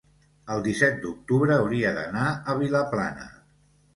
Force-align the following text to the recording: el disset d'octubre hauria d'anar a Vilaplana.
el 0.53 0.63
disset 0.67 0.95
d'octubre 1.03 1.53
hauria 1.57 1.93
d'anar 1.99 2.25
a 2.53 2.57
Vilaplana. 2.63 3.29